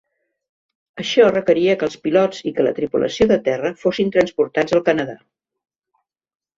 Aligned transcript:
Això 1.03 1.27
requeria 1.33 1.75
que 1.83 1.87
els 1.89 1.99
pilots 2.07 2.41
i 2.51 2.55
que 2.57 2.67
la 2.67 2.73
tripulació 2.81 3.31
de 3.35 3.39
terra 3.51 3.75
fossin 3.85 4.13
transportats 4.19 4.79
al 4.81 4.87
Canadà. 4.93 5.19